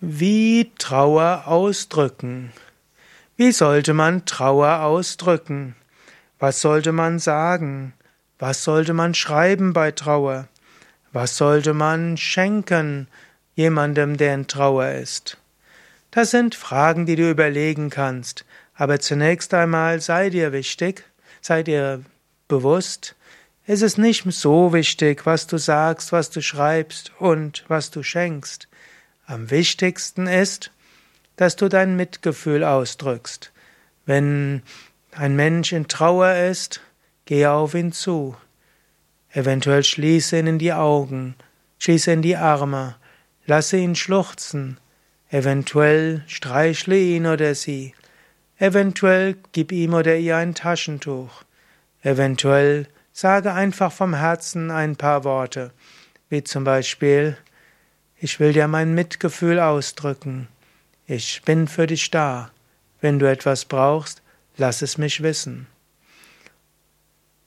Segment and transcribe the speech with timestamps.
[0.00, 2.52] Wie Trauer ausdrücken?
[3.38, 5.74] Wie sollte man Trauer ausdrücken?
[6.38, 7.94] Was sollte man sagen?
[8.38, 10.48] Was sollte man schreiben bei Trauer?
[11.14, 13.08] Was sollte man schenken
[13.54, 15.38] jemandem, der in Trauer ist?
[16.10, 18.44] Das sind Fragen, die du überlegen kannst.
[18.74, 21.04] Aber zunächst einmal sei dir wichtig,
[21.40, 22.02] sei dir
[22.48, 23.14] bewusst,
[23.66, 28.68] es ist nicht so wichtig, was du sagst, was du schreibst und was du schenkst.
[29.26, 30.70] Am wichtigsten ist,
[31.34, 33.52] dass du dein Mitgefühl ausdrückst.
[34.04, 34.62] Wenn
[35.10, 36.80] ein Mensch in Trauer ist,
[37.24, 38.36] gehe auf ihn zu.
[39.30, 41.34] Eventuell schließe ihn in die Augen,
[41.80, 42.94] schließe in die Arme,
[43.46, 44.78] lasse ihn schluchzen,
[45.28, 47.94] eventuell streichle ihn oder sie,
[48.58, 51.42] eventuell gib ihm oder ihr ein Taschentuch,
[52.02, 55.72] eventuell sage einfach vom Herzen ein paar Worte,
[56.28, 57.36] wie zum Beispiel
[58.18, 60.48] ich will dir mein Mitgefühl ausdrücken.
[61.06, 62.50] Ich bin für dich da.
[63.00, 64.22] Wenn du etwas brauchst,
[64.56, 65.66] lass es mich wissen.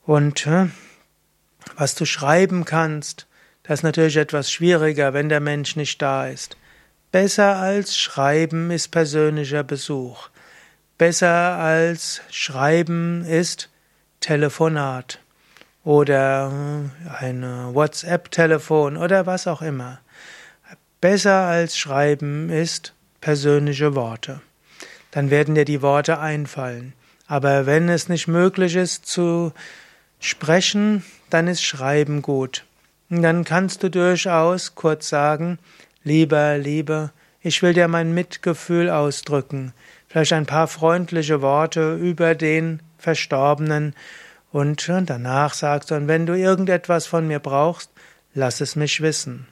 [0.05, 0.47] Und
[1.75, 3.27] was du schreiben kannst,
[3.63, 6.57] das ist natürlich etwas schwieriger, wenn der Mensch nicht da ist.
[7.11, 10.29] Besser als Schreiben ist persönlicher Besuch.
[10.97, 13.69] Besser als Schreiben ist
[14.19, 15.19] Telefonat
[15.83, 16.51] oder
[17.19, 17.41] ein
[17.73, 19.99] WhatsApp-Telefon oder was auch immer.
[21.01, 24.41] Besser als Schreiben ist persönliche Worte.
[25.11, 26.91] Dann werden dir die Worte einfallen.
[27.25, 29.53] Aber wenn es nicht möglich ist zu
[30.19, 32.65] sprechen, dann ist Schreiben gut.
[33.09, 35.57] Und dann kannst du durchaus kurz sagen,
[36.03, 37.11] lieber, liebe,
[37.41, 39.73] ich will dir mein Mitgefühl ausdrücken.
[40.09, 43.95] Vielleicht ein paar freundliche Worte über den Verstorbenen.
[44.51, 47.89] Und danach sagst du, und wenn du irgendetwas von mir brauchst,
[48.33, 49.47] lass es mich wissen.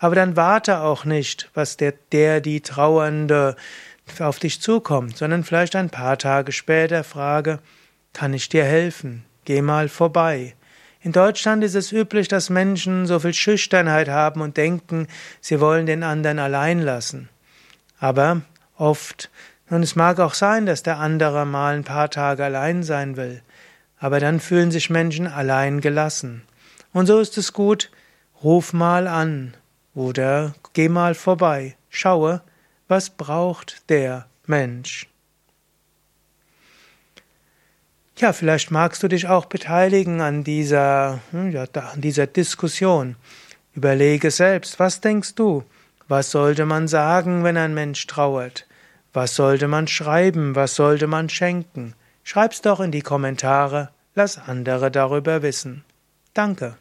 [0.00, 3.54] Aber dann warte auch nicht, was der, der, die Trauernde
[4.18, 7.60] auf dich zukommt, sondern vielleicht ein paar Tage später frage,
[8.14, 9.24] kann ich dir helfen?
[9.44, 10.54] Geh mal vorbei.
[11.02, 15.06] In Deutschland ist es üblich, dass Menschen so viel Schüchternheit haben und denken,
[15.42, 17.28] sie wollen den anderen allein lassen.
[17.98, 18.40] Aber
[18.76, 19.30] oft,
[19.68, 23.42] nun es mag auch sein, dass der andere mal ein paar Tage allein sein will,
[23.98, 26.42] aber dann fühlen sich Menschen allein gelassen.
[26.92, 27.90] Und so ist es gut,
[28.42, 29.54] ruf mal an,
[30.00, 32.40] oder geh mal vorbei, schaue,
[32.88, 35.06] was braucht der Mensch.
[38.16, 43.16] Ja, vielleicht magst du dich auch beteiligen an dieser, hm, ja, an dieser Diskussion.
[43.74, 45.64] Überlege selbst, was denkst du?
[46.08, 48.66] Was sollte man sagen, wenn ein Mensch trauert?
[49.12, 50.54] Was sollte man schreiben?
[50.54, 51.94] Was sollte man schenken?
[52.24, 55.84] Schreib's doch in die Kommentare, lass andere darüber wissen.
[56.34, 56.76] Danke.